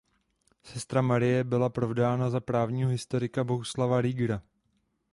Sestra 0.63 1.01
Marie 1.01 1.43
byla 1.43 1.69
provdána 1.69 2.29
za 2.29 2.39
právního 2.39 2.89
historika 2.89 3.43
Bohuslava 3.43 4.01
Riegra. 4.01 4.41